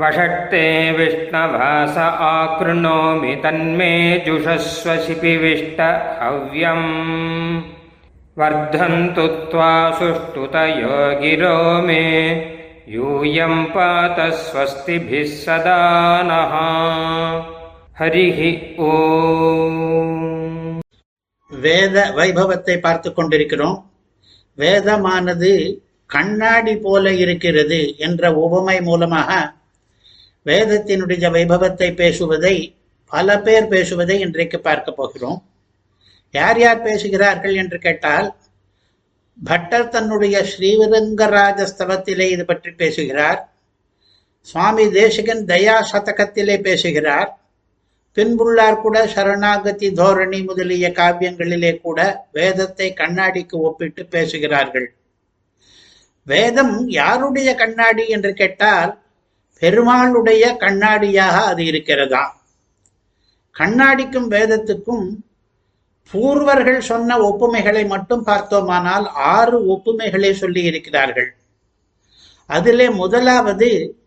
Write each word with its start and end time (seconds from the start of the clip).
वषट्ते 0.00 0.66
विष्णवास 0.98 1.96
आकृणोमि 1.98 3.34
तन्मे 3.44 3.94
जुषस्व 4.26 4.94
शिपिविष्ट 5.06 5.80
हव्यम् 6.22 6.86
वर्धन्तु 8.40 9.26
त्वा 9.50 9.72
सुष्ठुतयो 9.98 10.98
गिरो 11.22 11.56
मे 11.86 12.04
यूयं 12.94 13.64
पात 13.74 14.20
स्वस्तिभिः 14.42 15.34
सदा 15.44 15.80
नः 16.30 16.54
हरिः 18.00 18.40
ॐ 18.90 19.78
வேத 21.50 21.98
வைபவத்தை 22.16 22.74
பார்த்து 22.84 23.10
கொண்டிருக்கிறோம் 23.16 23.76
வேதமானது 24.58 25.52
கண்ணாடி 26.15 26.73
போல 26.77 27.13
இருக்கிறது 27.13 27.79
என்ற 27.97 28.31
உபமை 28.45 28.77
மூலமாக 28.81 29.31
வேதத்தினுடைய 30.45 31.25
வைபவத்தை 31.35 31.89
பேசுவதை 32.01 32.55
பல 33.11 33.27
பேர் 33.39 33.67
பேசுவதை 33.67 34.15
இன்றைக்கு 34.19 34.57
பார்க்க 34.59 34.91
போகிறோம். 34.91 35.39
யார் 36.31 36.59
யார் 36.59 36.81
பேசுகிறார்கள் 36.81 37.55
என்று 37.55 37.77
கேட்டால் 37.79 38.27
பட்டர் 39.37 39.91
தன்னுடைய 39.95 40.35
ஸ்ரீவிரங்கராஜஸ்தவத்திலே 40.51 42.27
இது 42.35 42.43
பற்றி 42.45 42.71
பேசுகிறார். 42.71 43.39
சுவாமி 44.47 44.85
தேசிகன் 44.99 45.43
தயா 45.51 45.75
சதகத்திலே 45.91 46.55
பேசுகிறார். 46.61 47.29
பின்புள்ளார் 48.17 48.81
கூட 48.81 48.97
சரணாகதி 49.07 49.87
தோரணி 49.99 50.39
முதலிய 50.43 50.87
காவியங்களிலே 50.99 51.71
கூட 51.85 51.99
வேதத்தை 52.31 52.87
கண்ணாடிக்கு 53.01 53.55
ஒப்பிட்டு 53.67 54.03
பேசுகிறார்கள். 54.05 54.87
வேதம் 56.25 56.89
யாருடைய 56.89 57.55
கண்ணாடி 57.55 58.07
என்று 58.07 58.33
கேட்டால் 58.33 59.01
பெருமாளுடைய 59.61 60.57
கண்ணாடியாக 60.57 61.43
அது 61.43 61.65
இருக்கிறதா? 61.65 62.43
கண்ணாடிக்கும் 63.59 64.29
வேதத்துக்கும் 64.29 65.05
பூர்வர்கள் 66.13 66.79
சொன்ன 66.79 67.17
ஒப்புமைகளை 67.17 67.87
மட்டும் 67.87 68.23
பார்த்தோமானால் 68.23 69.07
ஆறு 69.07 69.59
ஒப்புமைகளை 69.73 70.31
சொல்லி 70.31 70.61
இருக்கிறார்கள். 70.61 71.35
அதிலே 72.45 72.89
முதலாவது 72.89 73.97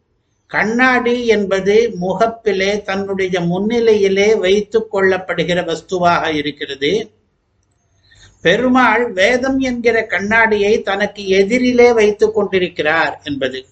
கண்ணாடி 0.46 1.26
என்பது 1.26 1.96
முகப்பிலே 2.00 2.82
தன்னுடைய 2.82 3.40
முன்னிலையிலே 3.40 4.38
வைத்துக் 4.38 4.96
கொள்ளப்படுகிற 4.96 5.64
வஸ்துவாக 5.64 6.34
இருக்கிறது. 6.34 7.10
பெருமாள் 8.40 9.12
வேதம் 9.12 9.58
என்கிற 9.58 10.06
கண்ணாடியை 10.06 10.82
தனக்கு 10.82 11.22
எதிரிலே 11.22 11.94
வைத்துக் 11.94 12.34
கொண்டிருக்கிறார் 12.34 13.20
என்பது. 13.24 13.64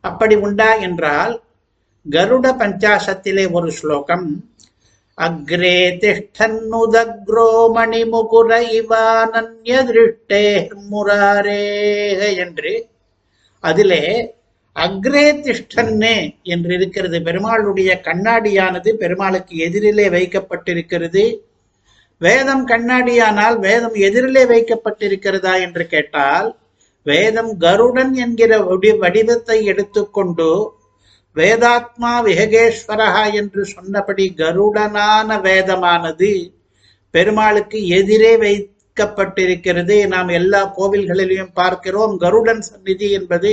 அப்படி 0.00 0.34
உண்டா 0.34 0.74
என்றால் 0.74 1.42
கருட 2.10 2.46
பஞ்சாசத்திலே 2.60 3.50
ஒரு 3.50 3.70
ஸ்லோகம் 3.72 4.52
அக்ரே 5.18 5.78
திஷ்டன்னுதக்ரோ 6.02 7.50
மணிமுகுர 7.74 8.50
இவானன்ய 8.78 9.74
திருஷ்டே 9.88 10.46
முராரேக 10.90 12.36
என்று. 12.36 12.72
அதிலே 13.60 14.34
அக்ரே 14.76 15.26
திஷ்டன்னே 15.46 16.16
என்று 16.42 16.74
இருக்கிறது 16.74 17.18
பெருமாளுடைய 17.18 17.90
கண்ணாடியானது 18.02 18.92
பெருமாளுக்கு 18.92 19.56
எதிரிலே 19.56 20.06
வைக்கப்பட்டிருக்கிறது. 20.10 21.24
வேதம் 22.20 22.66
கண்ணாடியானால் 22.68 23.56
வேதம் 23.58 23.96
எதிரிலே 24.06 24.44
வைக்கப்பட்டிருக்கிறதா 24.52 25.54
என்று 25.60 25.86
கேட்டால் 25.86 26.48
வேதம் 27.06 27.56
கருடன் 27.56 28.12
என்கிற 28.14 28.58
வடிவத்தை 29.02 29.64
எடுத்துக்கொண்டு 29.64 30.50
வேதாத்மா 31.36 32.12
விஹகேஸ்வரஹா 32.26 33.32
என்று 33.32 33.64
சொன்னபடி 33.64 34.34
கருடனான 34.36 35.38
வேதமானது 35.40 36.30
பெருமாளுக்கு 37.14 37.78
எதிரே 37.88 38.30
வைக்கப்பட்டிருக்கிறது. 38.36 39.96
நாம் 40.06 40.28
எல்லா 40.28 40.60
கோவில்களிலையும் 40.76 41.52
பார்க்கிறோம் 41.54 42.14
கருடன் 42.16 42.60
சந்நிதி 42.60 43.08
என்பது 43.10 43.52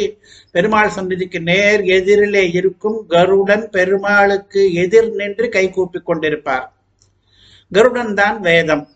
பெருமாள் 0.52 0.90
சந்நிதிக்கு 0.90 1.42
நேர் 1.42 1.82
எதிரிலே 1.98 2.44
இருக்கும் 2.60 3.00
கருடன் 3.08 3.70
பெருமாளுக்கு 3.70 4.64
எதிர் 4.74 5.10
நின்று 5.12 5.50
கை 5.50 5.66
கூப்பிக் 5.70 6.08
கொண்டிருப்பார். 6.10 6.68
கருடன் 7.72 8.14
தான் 8.14 8.40
வேதம். 8.40 8.88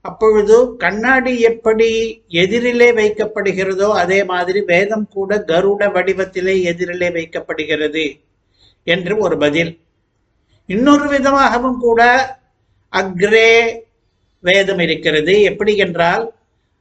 அப்பொழுது 0.00 0.76
கண்ணாடி 0.76 1.40
எப்படி 1.40 2.22
எதிரிலே 2.28 2.92
வைக்கப்படுகிறதோ 2.92 3.92
அதே 3.92 4.24
மாதிரி 4.24 4.60
வேதம் 4.60 5.08
கூட 5.08 5.44
கருட 5.46 5.90
வடிவத்திலே 5.90 6.62
எதிரிலே 6.62 7.10
வைக்கப்படுகிறது 7.10 8.20
என்று 8.84 9.16
ஒரு 9.16 9.38
பதில். 9.38 9.80
இன்னொரு 10.66 11.08
விதமாகவும் 11.08 11.78
கூட 11.78 12.30
அக்ரே 12.92 13.78
வேதம் 14.40 14.78
இருக்கிறது. 14.78 15.42
எப்படி 15.42 15.76
என்றால் 15.76 16.32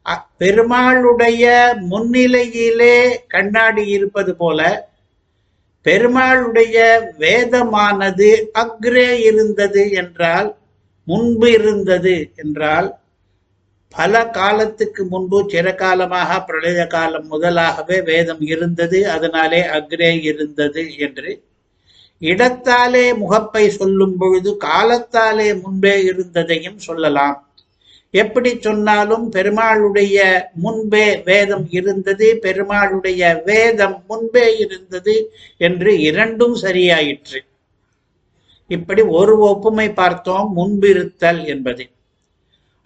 அ- 0.10 0.26
பெருமாளுடைய 0.40 1.74
முன்னிலையிலே 1.90 3.18
கண்ணாடி 3.28 3.88
இருப்பது 3.88 4.36
போல 4.36 4.90
பெருமாளுடைய 5.84 7.02
வேதமானது 7.20 8.46
அக்ரே 8.60 9.20
இருந்தது 9.20 9.92
என்றால் 9.92 10.61
முன்பு 11.12 11.48
இருந்தது 11.52 12.16
என்றால் 12.36 12.90
பல 13.96 14.20
காலத்துக்கு 14.38 15.02
முன்பு 15.06 15.38
சிறகாலமாக 15.54 16.38
பிரளய 16.48 16.82
காலம் 16.88 17.26
முதலாகவே 17.32 17.98
வேதம் 18.10 18.44
இருந்தது 18.54 19.00
அதனாலே 19.10 19.62
அக்ரே 19.78 20.12
இருந்தது 20.32 20.84
என்று. 20.98 21.32
இடத்தாலே 22.22 23.06
முகப்பை 23.18 23.64
சொல்லும் 23.70 24.16
பொழுது 24.18 24.52
காலத்தாலே 24.66 25.48
முன்பே 25.62 25.94
இருந்ததையும் 26.04 26.80
சொல்லலாம். 26.88 27.38
எப்படி 28.14 28.52
சொன்னாலும் 28.60 29.26
பெருமாளுடைய 29.32 30.18
முன்பே 30.64 31.06
வேதம் 31.26 31.68
இருந்தது 31.80 32.28
பெருமாளுடைய 32.42 33.22
வேதம் 33.46 33.98
முன்பே 34.08 34.46
இருந்தது 34.58 35.16
என்று 35.68 35.92
இரண்டும் 36.00 36.56
சரியாயிற்று. 36.56 37.40
இப்படி 38.71 39.03
ஒரு 39.13 39.49
ஒப்புமை 39.49 39.93
பார்த்தோம் 39.93 40.53
முன்பிருத்தல் 40.53 41.47
என்பது 41.47 41.89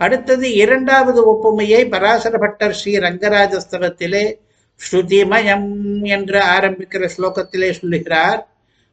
அடுத்தது 0.01 0.56
இரண்டாவது 0.56 1.33
ஒப்புமையை 1.33 1.89
பராசர 1.89 2.39
பட்டர் 2.39 2.73
ஸ்ரீ 2.73 2.99
ரங்கராஜஸ்தவத்திலே 2.99 4.39
ஸ்ருதிமயம் 4.81 6.06
என்று 6.17 6.41
ஆரம்பிக்கிற 6.55 7.11
ஸ்லோகத்திலே 7.17 7.73
சொல்லுகிறார் 7.73 8.49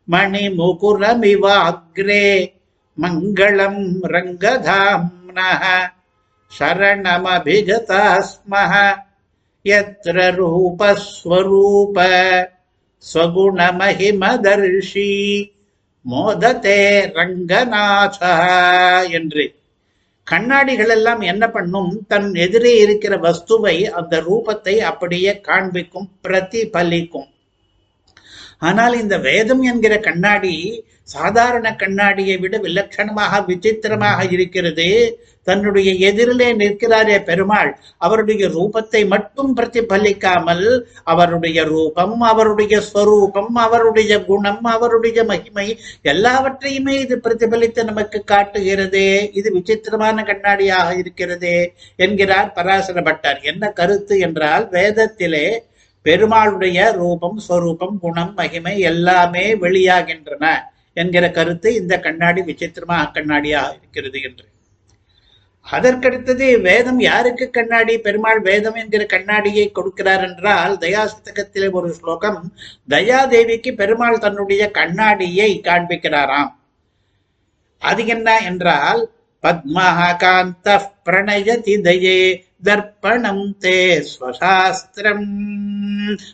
மணி 0.08 0.58
முகுரமிவ 0.58 1.68
அக்ரே 1.68 2.53
மங்களம் 2.97 4.02
ரங்கதாம்னः 4.12 5.88
शरणमभिगतास्मः 6.52 8.96
यत्र 9.66 10.31
रूपस्वरूप 10.31 12.00
स्वगुणमहिमदर्शी 13.03 15.09
மோதத்தே 16.11 16.79
ரங்கநாத 17.07 18.21
என்று. 19.11 19.55
கண்ணாடிகள் 20.25 20.89
எல்லாம் 20.89 21.21
என்ன 21.21 21.51
பண்ணும்? 21.51 22.05
தன் 22.09 22.35
எதிரே 22.35 22.77
இருக்கிற 22.77 23.17
வஸ்துவை 23.17 23.85
அந்த 23.85 24.21
ரூபத்தை 24.21 24.77
அப்படியே 24.79 25.41
காண்பிக்கும் 25.41 26.11
பிரதிபலிக்கும். 26.23 27.31
ஆனால் 28.62 28.95
இந்த 29.03 29.17
வேதம் 29.28 29.62
என்கிற 29.73 29.95
கண்ணாடி 30.09 30.56
சாதாரண 31.12 31.69
கண்ணாடியை 31.81 32.34
விட 32.42 32.57
விலட்சணமாக 32.65 33.41
விசித்திரமாக 33.48 34.19
இருக்கிறது. 34.34 34.86
தன்னுடைய 35.47 35.91
எதிரிலே 36.09 36.48
நிற்கிறாரே 36.60 37.16
பெருமாள். 37.28 37.71
அவருடைய 38.04 38.42
ரூபத்தை 38.57 39.01
மட்டும் 39.15 39.51
பிரதிபலிக்காமல் 39.59 40.66
அவருடைய 41.13 41.65
ரூபம் 41.72 42.15
அவருடைய 42.31 42.77
ஸ்வரூபம் 42.91 43.51
அவருடைய 43.65 44.13
குணம் 44.28 44.63
அவருடைய 44.75 45.25
மகிமை 45.31 45.66
எல்லாவற்றையுமே 46.13 46.95
இது 47.04 47.16
பிரதிபலித்து 47.27 47.84
நமக்கு 47.91 48.21
காட்டுகிறதே. 48.33 49.10
இது 49.41 49.51
விசித்திரமான 49.59 50.25
கண்ணாடியாக 50.31 50.89
இருக்கிறதே 51.03 51.59
என்கிறார் 52.07 52.54
பராசர 52.59 53.03
பட்டர் 53.10 53.42
என்ன 53.53 53.72
கருத்து 53.81 54.16
என்றால் 54.28 54.66
வேதத்திலே 54.78 55.47
பெருமாளுடைய 56.07 56.78
ரூபம் 56.93 57.39
ஸ்வரூபம் 57.49 57.97
குணம் 58.01 58.33
மகிமை 58.34 58.78
எல்லாமே 58.91 59.45
வெளியாகின்றன 59.54 60.45
என்கிற 60.93 61.25
கருத்து 61.31 61.69
இந்த 61.75 61.95
கண்ணாடி 62.01 62.41
விசித்திரமாக 62.43 63.10
கண்ணாடியாக 63.10 63.77
இருக்கிறது 63.78 64.19
என்று. 64.21 64.47
அதற்கடுத்தது 65.66 66.47
வேதம் 66.60 67.01
யாருக்கு 67.01 67.47
கண்ணாடி? 67.51 67.95
பெருமாள் 67.99 68.41
வேதம் 68.41 68.75
என்கிற 68.75 69.03
கண்ணாடியை 69.04 69.66
கொடுக்கிறார் 69.69 70.25
என்றால் 70.28 70.75
தயாசதகத்திலே 70.77 71.69
ஒரு 71.71 71.91
ஸ்லோகம் 71.93 72.41
தயாதேவிக்கு 72.89 73.72
பெருமாள் 73.72 74.19
தன்னுடைய 74.19 74.63
கண்ணாடியை 74.71 75.51
காண்பிக்கிறாராம். 75.65 76.53
அது 77.83 78.03
என்ன 78.07 78.28
என்றால் 78.41 79.03
பத்மஹ 79.45 79.98
காந்த 80.16 80.69
பிரணயதி 81.05 81.75
தயே 81.87 82.19
தர்ப்பணம் 82.64 83.54
தே 83.60 84.04
ஸ்வசாஸ்திரம். 84.12 85.26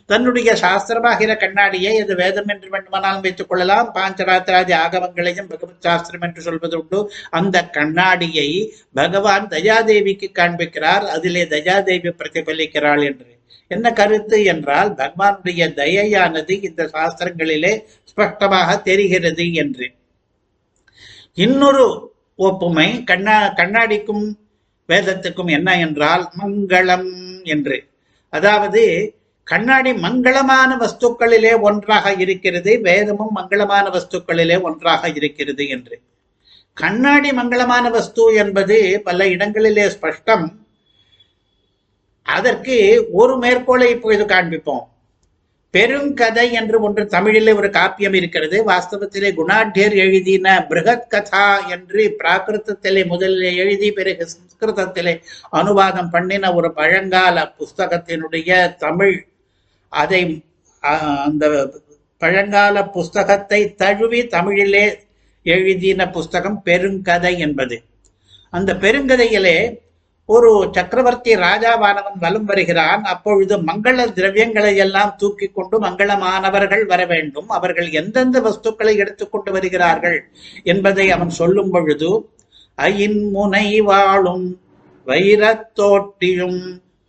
தன்னுடைய 0.05 0.53
சாஸ்திரமாகிற 0.53 1.37
கண்ணாடியை 1.37 2.01
அது 2.01 2.15
வேதம் 2.15 2.47
என்று 2.47 2.69
வேண்டுமானாலும் 2.69 3.21
வைத்துக் 3.21 3.49
கொள்ளலாம். 3.49 3.91
பாஞ்சராத்திராதி 3.95 4.73
ஆகமங்களையும் 4.73 5.49
பகவத் 5.49 5.81
சாஸ்திரம் 5.81 6.21
என்று 6.21 6.41
சொல்வது 6.41 6.79
உண்டு 6.79 7.11
அந்த 7.29 7.69
கண்ணாடியை 7.69 8.73
பகவான் 8.93 9.47
தயாதேவிக்கு 9.47 10.27
காண்பிக்கிறார். 10.33 11.05
அதிலே 11.15 11.43
தயாதேவி 11.43 12.11
பிரதிபலிக்கிறாள் 12.11 13.03
என்று. 13.03 13.37
என்ன 13.67 13.93
கருத்து 13.93 14.43
என்றால் 14.43 14.93
பகவானுடைய 14.93 15.73
தயையானது 15.73 16.63
இந்த 16.63 16.89
சாஸ்திரங்களிலே 16.93 17.79
ஸ்பஷ்டமாக 18.03 18.81
தெரிகிறது 18.81 19.53
என்று. 19.53 19.91
இன்னொரு 21.33 22.13
ஒப்புமை 22.35 23.03
கண்ணா 23.03 23.53
கண்ணாடிக்கும் 23.53 24.23
வேதத்துக்கும் 24.89 25.49
என்ன 25.49 25.79
என்றால் 25.79 26.29
மங்களம் 26.39 27.09
என்று. 27.43 27.77
அதாவது 28.33 28.83
கண்ணாடி 29.43 29.91
மங்களமான 29.91 30.71
வஸ்துக்களிலே 30.77 31.59
ஒன்றாக 31.59 32.13
இருக்கிறது 32.13 32.81
வேதமும் 32.81 33.35
மங்களமான 33.35 33.85
வஸ்துக்களிலே 33.89 34.61
ஒன்றாக 34.61 35.09
இருக்கிறது 35.09 35.67
என்று. 35.67 35.95
கண்ணாடி 36.73 37.29
மங்களமான 37.31 37.89
வஸ்து 37.89 38.33
என்பது 38.35 39.01
பல 39.03 39.27
இடங்களிலே 39.27 39.85
ஸ்பஷ்டம். 39.85 40.45
அதற்கு 42.23 43.07
ஒரு 43.11 43.35
மேற்கோளை 43.37 43.89
இப்பொழுது 43.89 44.25
காண்பிப்போம். 44.25 44.85
பெருங்கதை 45.73 46.51
என்று 46.51 46.81
ஒன்று 46.81 47.07
தமிழிலே 47.07 47.51
ஒரு 47.51 47.67
காப்பியம் 47.67 48.15
இருக்கிறது. 48.15 48.65
வாஸ்தவத்திலே 48.65 49.33
குணாட்டியர் 49.37 49.95
எழுதின 49.95 50.65
பிருகத் 50.69 51.09
கதா 51.09 51.67
என்று 51.67 52.15
பிராகிருதத்திலே 52.23 53.05
முதலில் 53.05 53.55
எழுதி 53.55 53.91
பிறகு 53.91 54.27
சம்ஸ்கிருதத்திலே 54.27 55.21
அனுவாதம் 55.51 56.09
பண்ணின 56.09 56.53
ஒரு 56.53 56.73
பழங்கால 56.73 57.53
புஸ்தகத்தினுடைய 57.59 58.75
தமிழ். 58.75 59.25
அதை 59.89 60.43
அந்த 60.79 61.73
பழங்கால 62.17 62.83
புஸ்தகத்தை 62.83 63.75
தழுவி 63.75 64.27
தமிழிலே 64.27 64.99
எழுதின 65.43 66.09
புஸ்தகம் 66.09 66.61
பெருங்கதை 66.65 67.37
என்பது. 67.37 67.83
அந்த 68.49 68.73
பெருங்கதையிலே 68.73 69.87
ஒரு 70.33 70.49
சக்கரவர்த்தி 70.75 71.31
ராஜாவானவன் 71.45 72.17
வலம் 72.23 72.47
வருகிறான். 72.49 73.03
அப்பொழுது 73.13 73.53
மங்கள 73.69 74.05
திரவியங்களை 74.17 74.73
எல்லாம் 74.85 75.13
தூக்கி 75.17 75.47
கொண்டு 75.47 75.75
மங்களமானவர்கள் 75.85 76.83
வர 76.91 77.01
வேண்டும். 77.13 77.49
அவர்கள் 77.57 77.89
எந்தெந்த 77.99 78.39
வஸ்துக்களை 78.47 78.93
எடுத்துக்கொண்டு 79.03 79.51
வருகிறார்கள் 79.51 80.19
என்பதை 80.63 81.05
அவன் 81.15 81.31
சொல்லும் 81.39 81.71
பொழுது 81.75 82.11
அயின் 82.77 83.21
முனை 83.35 83.69
வாழும் 83.89 84.47
வைரத்தோட்டியும் 85.07 86.61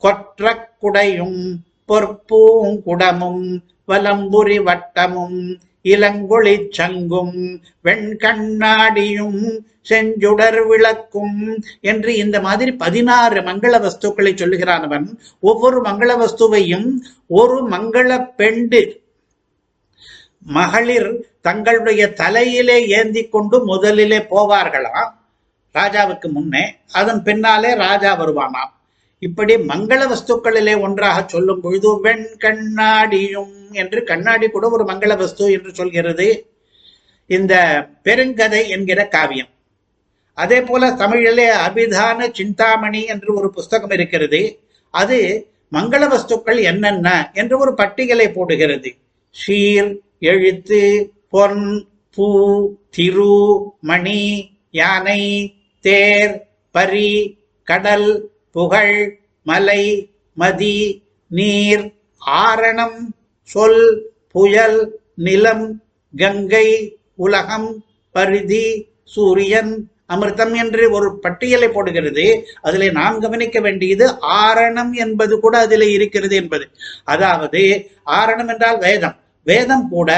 கொற்றக்குடையும் 0.02 1.40
பொற்பூங்குடமும் 1.88 3.44
வலம்புரி 3.88 4.58
வட்டமும் 4.68 5.40
இளங்கொளி 5.82 6.66
சங்கும் 6.70 7.36
வெண்கண்ணாடியும் 7.84 9.42
செஞ்சுடர் 9.88 10.66
விளக்கும் 10.66 11.62
என்று 11.80 12.16
இந்த 12.16 12.40
மாதிரி 12.40 12.72
பதினாறு 12.72 13.40
மங்கள 13.40 13.74
வஸ்துக்களை 13.84 14.36
சொல்லுகிறான் 14.36 14.82
அவன். 14.82 15.20
ஒவ்வொரு 15.40 15.82
மங்கள 15.82 16.10
வஸ்துவையும் 16.22 16.90
ஒரு 17.26 17.68
மங்கள 17.68 18.34
பெண்டு 18.36 19.02
மகளிர் 20.38 21.10
தங்களுடைய 21.40 22.12
தலையிலே 22.12 22.88
ஏந்தி 22.88 23.28
கொண்டு 23.28 23.64
முதலிலே 23.64 24.18
போவார்களாம். 24.18 25.12
ராஜாவுக்கு 25.74 26.28
முன்னே 26.30 26.76
அதன் 26.92 27.22
பின்னாலே 27.22 27.74
ராஜா 27.74 28.10
வருவானாம். 28.20 28.72
இப்படி 29.22 29.54
மங்கள 29.56 30.00
வஸ்துக்களிலே 30.12 30.80
ஒன்றாக 30.80 31.24
சொல்லும் 31.26 31.60
பொழுது 31.60 32.00
வெண் 32.00 32.26
கண்ணாடியும் 32.38 33.56
என்று 33.72 34.02
கண்ணாடி 34.02 34.48
கூட 34.48 34.70
ஒரு 34.70 34.84
மங்கள 34.84 35.16
வஸ்து 35.18 35.52
என்று 35.52 35.74
சொல்கிறது. 35.74 36.28
இந்த 37.26 37.54
பெருங்கதை 38.04 38.68
என்கிற 38.68 39.08
காவியம். 39.08 39.48
அதே 40.34 40.62
போல 40.62 40.92
தமிழிலே 40.92 41.48
அபிதான 41.66 42.28
சிந்தாமணி 42.32 43.04
என்று 43.04 43.34
ஒரு 43.34 43.50
புஸ்தகம் 43.50 43.90
இருக்கிறது. 43.90 44.60
அது 44.94 45.18
மங்கள 45.72 46.02
வஸ்துக்கள் 46.14 46.60
என்னென்ன 46.62 47.30
என்று 47.34 47.58
ஒரு 47.58 47.74
பட்டியலை 47.74 48.28
போடுகிறது. 48.28 48.90
ஷீர் 49.40 49.90
எழுத்து 50.18 51.12
பொன் 51.28 51.88
பூ 52.14 52.28
திரு 52.90 53.36
மணி 53.80 54.22
யானை 54.70 55.20
தேர் 55.80 56.34
பரி 56.70 57.12
கடல் 57.68 58.08
புகழ் 58.52 59.18
மலை 59.42 60.12
மதி 60.34 61.04
நீர் 61.28 61.84
ஆரணம் 62.26 62.98
சொல் 63.42 64.12
புயல் 64.28 65.00
நிலம் 65.14 65.82
கங்கை 66.16 66.66
உலகம் 67.14 67.84
பரிதி 68.10 68.66
சூரியன் 69.04 69.90
அமிர்தம் 70.08 70.54
என்று 70.56 70.90
ஒரு 70.90 71.18
பட்டியலை 71.18 71.68
போடுகிறது. 71.68 72.24
அதில் 72.62 72.92
நாம் 72.92 73.20
கவனிக்க 73.20 73.60
வேண்டியது 73.60 74.10
ஆரணம் 74.20 74.92
என்பது 74.92 75.40
கூட 75.40 75.58
அதில் 75.58 75.86
இருக்கிறது 75.88 76.36
என்பது. 76.36 76.68
அதாவது 77.04 77.90
ஆரணம் 78.06 78.48
என்றால் 78.48 78.78
வேதம். 78.78 79.16
வேதம் 79.46 79.88
கூட 79.88 80.10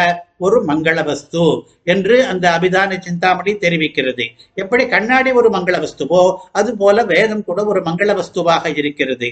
ஒரு 0.44 0.58
மங்கள 0.70 0.98
வஸ்து 1.08 1.44
என்று 1.92 2.16
அந்த 2.32 2.44
அபிதான 2.56 2.98
சிந்தாமணி 3.06 3.52
தெரிவிக்கிறது. 3.64 4.24
எப்படி 4.54 4.84
கண்ணாடி 4.94 5.32
ஒரு 5.40 5.48
மங்கள 5.56 5.78
வஸ்துவோ 5.84 6.22
அது 6.60 6.70
போல 6.82 7.04
வேதம் 7.12 7.46
கூட 7.48 7.60
ஒரு 7.72 7.82
மங்கள 7.88 8.10
வஸ்துவாக 8.20 8.74
இருக்கிறது. 8.82 9.30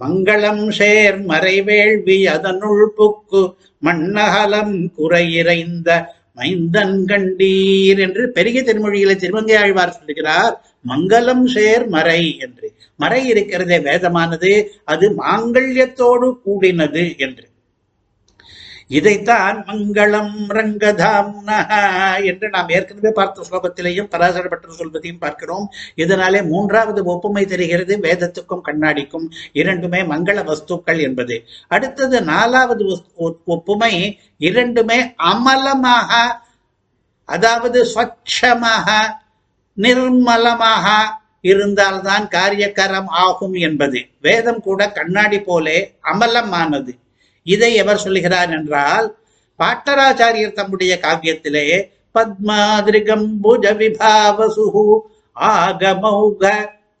மங்களம் 0.00 0.64
சேர் 0.78 1.18
மறைவேள்வி 1.30 2.18
அதனுள் 2.34 2.84
புக்கு 2.98 3.42
மண்ணகலம் 3.82 4.76
குறையிறைந்த 4.98 5.90
மைந்தன் 6.38 6.98
கண்டீர் 7.10 8.00
என்று 8.06 8.24
பெரிய 8.36 8.58
திருமொழியில 8.66 9.14
திருமங்கை 9.22 9.56
ஆழ்வார் 9.62 9.96
சொல்லுகிறார் 9.96 10.54
மங்களம் 10.84 11.44
சேர் 11.54 11.84
மறை 11.94 12.22
என்று. 12.46 12.66
மறை 13.00 13.20
இருக்கிறதே 13.32 13.78
வேதமானது 13.88 14.52
அது 14.92 15.06
மாங்கல்யத்தோடு 15.22 16.28
கூடினது 16.44 17.04
என்று. 17.26 17.44
இதைத்தான் 18.88 19.56
மங்களம் 19.68 20.34
ரங்கதாம் 20.56 21.32
என்று 22.30 22.46
நாம் 22.54 22.72
ஏற்கனவே 22.76 23.10
பார்த்த 23.18 23.46
ஸ்லோகத்திலேயும் 23.48 24.10
பராசரப்பட்டு 24.12 24.78
சொல்வதையும் 24.80 25.22
பார்க்கிறோம். 25.24 25.66
இதனாலே 26.02 26.40
மூன்றாவது 26.52 27.00
ஒப்புமை 27.04 27.44
தெரிகிறது 27.52 27.96
வேதத்துக்கும் 28.06 28.66
கண்ணாடிக்கும். 28.68 29.26
இரண்டுமே 29.52 30.00
மங்கள 30.12 30.44
வஸ்துக்கள் 30.50 31.00
என்பது. 31.08 31.36
அடுத்தது 31.68 32.18
நாலாவது 32.32 32.84
ஒப்புமை 33.56 33.94
இரண்டுமே 34.48 35.00
அமலமாக 35.32 36.12
அதாவது 37.28 37.78
ஸ்வச்சமாக 37.92 38.88
நிர்மலமாக 39.76 40.86
இருந்தால்தான் 41.50 42.24
காரியக்கரம் 42.36 43.10
ஆகும் 43.24 43.58
என்பது. 43.66 43.98
வேதம் 44.26 44.60
கூட 44.60 44.80
கண்ணாடி 44.98 45.38
போலே 45.40 45.76
அமலமானது. 46.12 46.92
இதை 47.54 47.70
எவர் 47.74 48.04
சொல்லுகிறார் 48.04 48.50
என்றால் 48.50 49.06
பாட்டராச்சாரியர் 49.60 50.58
தம்முடைய 50.58 50.92
காவியத்திலே 51.04 51.66
பத்மாதிரிகம்புஜ 52.14 53.64
விபாவசுகு 53.80 54.84
ஆகமௌக 55.36 56.42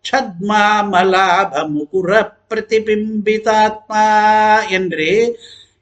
சத்மாமலாப 0.04 1.52
முகுர 1.74 2.10
பிரதிபிம்பிதாத்மா 2.50 4.04
என்று 4.70 5.08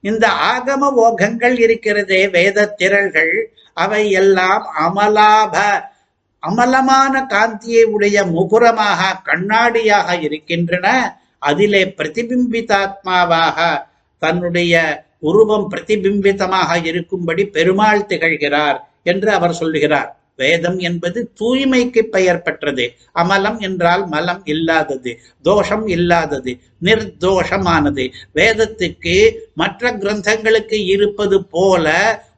இந்த 0.01 0.25
ஆகம 0.47 0.89
ஓகங்கள் 1.05 1.57
இருக்கிறதே 1.59 2.23
வேத 2.31 2.67
திரள்கள் 2.79 3.35
அவை 3.77 4.03
எல்லாம் 4.21 4.65
அமலாப 4.87 5.55
அமலமான 6.43 7.15
காந்தியை 7.27 7.83
உடைய 7.95 8.17
முகுரமாக 8.35 9.01
கண்ணாடியாக 9.29 10.09
இருக்கின்றன. 10.21 10.87
அதிலே 11.43 11.83
பிரதிபிம்பிதாத்மாவாக 11.99 13.59
தன்னுடைய 14.19 14.75
உருவம் 15.21 15.71
பிரதிபிம்பிதமாக 15.71 16.85
இருக்கும்படி 16.85 17.45
பெருமாள் 17.47 18.07
திகழ்கிறார் 18.09 18.79
என்று 19.03 19.31
அவர் 19.31 19.53
சொல்லுகிறார். 19.53 20.11
வேதம் 20.37 20.79
என்பது 20.79 21.19
தூய்மைக்கு 21.41 22.03
பெயர் 22.03 22.43
பெற்றது. 22.43 22.85
அமலம் 23.15 23.59
என்றால் 23.59 24.07
மலம் 24.07 24.43
இல்லாதது 24.45 25.19
தோஷம் 25.43 25.87
இல்லாதது 25.87 26.53
நிர்தோஷமானது. 26.85 28.05
வேதத்துக்கு 28.35 29.17
மற்ற 29.55 29.93
கிரந்தங்களுக்கு 29.93 30.79
இருப்பது 30.87 31.45
போல 31.45 31.87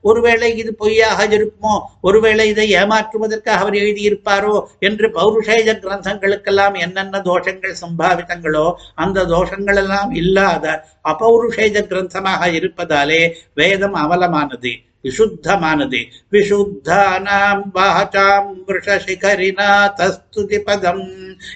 ஒருவேளை 0.00 0.56
இது 0.56 0.74
பொய்யாக 0.74 1.26
இருக்குமோ? 1.26 1.80
ஒருவேளை 2.00 2.48
இதை 2.48 2.74
ஏமாற்றுவதற்காக 2.74 3.58
அவர் 3.58 3.74
எழுதியிருப்பாரோ? 3.74 4.64
என்று 4.78 5.08
பௌருஷேஜ 5.08 5.74
கிரந்தங்களுக்கெல்லாம் 5.74 6.78
என்னென்ன 6.78 7.18
தோஷங்கள் 7.18 7.74
சம்பாவிதங்களோ 7.80 8.72
அந்த 8.94 9.24
தோஷங்கள் 9.24 9.76
எல்லாம் 9.76 10.10
இல்லாத 10.10 10.84
அபௌருஷேஜ 11.04 11.82
கிரந்தமாக 11.82 12.52
இருப்பதாலே 12.52 13.32
வேதம் 13.54 13.94
அவலமானது. 13.94 14.86
விசுத்தமானது 15.08 16.00
விஷுத்தானாம் 16.32 17.62
வாசாம் 17.74 18.48
விஷசிகரினா 18.68 19.68
தஸ்துதி 19.98 20.58
பதம் 20.62 21.04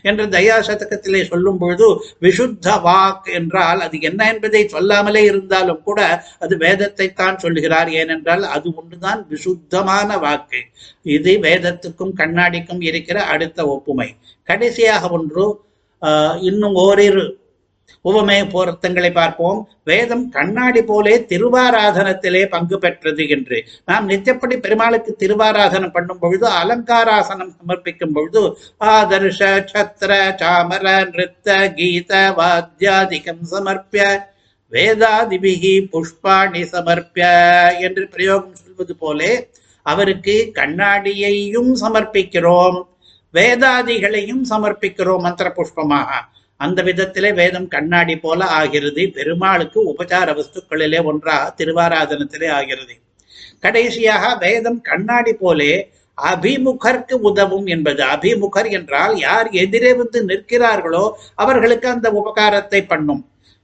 என்று 0.05 0.25
தயா 0.33 0.57
சதகத்திலே 0.67 1.21
சொல்லும் 1.27 1.59
பொழுது 1.59 1.89
விசுத்த 2.23 2.77
வாக் 2.85 3.29
என்றால் 3.39 3.81
அது 3.85 3.97
என்ன 4.09 4.21
என்பதை 4.33 4.63
சொல்லாமலே 4.75 5.23
இருந்தாலும் 5.25 5.83
கூட 5.83 6.01
அது 6.43 6.55
வேதத்தை 6.59 6.81
தான் 7.13 7.41
சொல்லுகிறார். 7.43 7.61
ஏனென்றால் 8.01 8.45
அது 8.55 8.69
ஒன்றுதான் 8.77 9.21
விசுத்தமான 9.31 9.91
வாக்கு. 10.19 10.61
இது 11.09 11.33
வேதத்துக்கும் 11.43 12.15
கண்ணாடிக்கும் 12.21 12.83
இருக்கிற 12.89 13.19
அடுத்த 13.33 13.61
ஒப்புமை. 13.75 14.09
கடைசியாக 14.49 15.11
ஒன்று 15.11 15.47
ஆஹ், 16.03 16.37
இன்னும் 16.43 16.77
ஓரிரு 16.81 17.25
உபமே 18.05 18.51
பொருத்தங்களை 18.51 19.11
பார்ப்போம். 19.13 19.69
வேதம் 19.85 20.29
கண்ணாடி 20.29 20.83
போலே 20.83 21.15
திருவாராதனத்திலே 21.29 22.47
பங்கு 22.47 22.79
பெற்றது 22.79 23.29
என்று. 23.29 23.65
நாம் 23.85 24.09
நித்தியப்படி 24.09 24.57
பெருமாளுக்கு 24.57 25.17
திருவாராதனம் 25.19 25.93
பண்ணும் 25.93 26.19
பொழுது 26.19 26.49
அலங்காராசனம் 26.49 27.55
சமர்ப்பிக்கும் 27.59 28.13
பொழுது 28.13 28.43
ஆதர்ஷ 28.79 29.41
சத்திர 29.73 30.13
சாமர 30.43 30.87
நிறுத்த 31.05 31.73
கீத 31.77 32.13
வாத்தியாதிகம் 32.41 33.43
சமர்ப்பிய 33.51 34.31
வேதாதிபிகி 34.73 35.75
புஷ்பாணி 35.93 36.63
சமர்ப்பிய 36.75 37.27
என்று 37.81 38.09
பிரயோகம் 38.09 38.55
சொல்வது 38.55 38.97
போலே 38.97 39.33
அவருக்கு 39.83 40.53
கண்ணாடியையும் 40.55 41.73
சமர்ப்பிக்கிறோம். 41.81 42.79
வேதாதிகளையும் 43.35 44.43
சமர்ப்பிக்கிறோம் 44.51 45.21
மந்திர 45.21 45.53
புஷ்பமாக. 45.57 46.11
அந்த 46.65 46.79
விதத்திலே 46.89 47.31
வேதம் 47.41 47.69
கண்ணாடி 47.75 48.15
போல 48.25 48.41
ஆகிறது. 48.61 49.03
பெருமாளுக்கு 49.17 49.79
உபச்சார 49.93 50.29
வஸ்துக்களிலே 50.39 51.01
ஒன்றாக 51.11 51.49
திருவாராதனத்திலே 51.59 52.51
ஆகிறது. 52.59 52.95
கடைசியாக 53.65 54.31
வேதம் 54.45 54.81
கண்ணாடி 54.91 55.33
போலே 55.43 55.73
அபிமுகர்க்கு 56.19 57.15
உதவும் 57.29 57.67
என்பது. 57.75 58.03
அபிமுகர் 58.15 58.69
என்றால் 58.71 59.15
யார் 59.19 59.49
எதிரே 59.65 59.93
வந்து 60.01 60.19
நிற்கிறார்களோ 60.31 61.05
அவர்களுக்கு 61.35 61.89
அந்த 61.89 62.09
உபகாரத்தை 62.21 62.81
பண்ணும். 62.87 63.23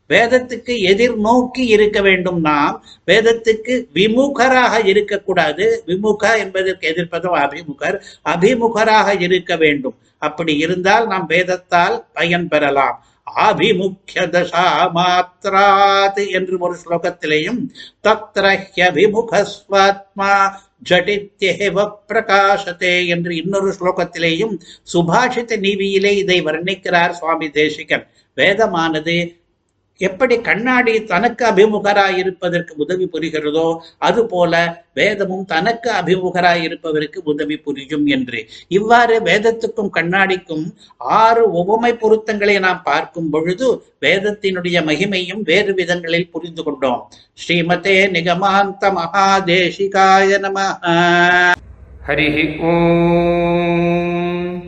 வேதத்துக்கு 0.08 0.78
எதிர் 0.78 1.16
நோக்கி 1.16 1.66
இருக்க 1.66 2.00
வேண்டும் 2.00 2.40
நாம். 2.40 2.84
வேதத்துக்கு 3.06 3.86
விமுகராக 3.94 4.86
இருக்கக்கூடாது. 4.86 5.82
விமுக 5.86 6.38
என்பதற்கு 6.38 6.88
எதிர்ப்பதும் 6.88 7.34
அபிமுகர். 7.34 8.00
அபிமுகராக 8.24 9.20
இருக்க 9.20 9.56
வேண்டும். 9.56 9.98
அப்படி 10.18 10.56
இருந்தால் 10.56 11.06
நாம் 11.06 11.28
வேதத்தால் 11.28 12.04
பயன் 12.12 12.48
பெறலாம். 12.48 13.06
ஆபிமுக்கிய 13.36 14.26
தசா 14.26 14.90
மாத்ராத் 14.94 16.30
என்று 16.30 16.58
ஒரு 16.58 16.76
ஸ்லோகத்திலேயும் 16.86 17.68
தத்ரஹ்ய 18.08 18.92
விமுகஸ்வாத்மா 18.92 20.50
ஜடித்யேவ 20.90 21.90
பிரகாசத்தே 22.08 23.06
என்று 23.06 23.36
இன்னொரு 23.36 23.74
ஸ்லோகத்திலேயும் 23.80 24.60
சுபாஷித 24.92 25.56
நீவியிலே 25.56 26.10
இதை 26.16 26.42
வர்ணிக்கிறார் 26.42 27.10
சுவாமி 27.10 27.50
தேசிகன். 27.50 28.06
வேதமானது 28.34 29.37
எப்படி 29.98 30.40
கண்ணாடி 30.40 31.04
தனக்கு 31.04 31.46
அபிமுகராய் 31.46 32.16
இருப்பதற்கு 32.16 32.74
உதவி 32.76 33.08
புரிகிறதோ 33.12 33.76
அதுபோல 33.98 34.84
வேதமும் 34.94 35.44
தனக்கு 35.44 35.90
அபிமுகராய் 35.90 36.62
இருப்பவருக்கு 36.62 37.20
உதவி 37.24 37.56
புரியும் 37.56 38.06
என்று. 38.06 38.48
இவ்வாறு 38.68 39.20
வேதத்துக்கும் 39.20 39.86
கண்ணாடிக்கும் 39.94 40.74
ஆறு 40.96 41.50
உவமை 41.50 41.94
பொருத்தங்களை 41.94 42.58
நாம் 42.58 42.80
பார்க்கும் 42.84 43.30
பொழுது 43.30 43.84
வேதத்தினுடைய 44.00 44.84
மகிமையும் 44.84 45.42
வேறு 45.42 45.74
விதங்களில் 45.74 46.30
புரிந்து 46.30 46.62
கொண்டோம். 46.62 47.10
ஸ்ரீமதே 47.34 48.10
நிகமாந்த 48.10 48.92
மகாதேசிகாய 48.92 50.38
நம. 50.38 50.58
ஹரிஹி 52.08 52.60
ஓம். 52.60 54.62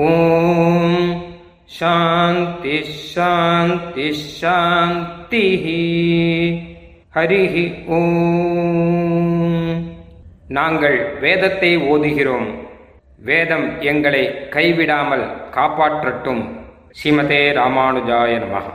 ॐ 0.00 0.12
शान्तिः 1.78 2.90
शान्तिः 3.06 4.20
शान्तिः 4.32 5.64
ஹரிः 7.16 7.54
ஓம் 7.96 9.80
நாங்கள் 10.56 10.96
வேதத்தை 11.22 11.70
ஓதுகிறோம் 11.90 12.48
வேதம் 13.28 13.66
எங்களை 13.90 14.22
கைவிடாமல் 14.54 15.24
காப்பாற்றட்டும் 15.56 16.42
ஸ்ரீமதே 16.98 17.42
ராமானுஜாய 17.58 18.32
நமः 18.44 18.66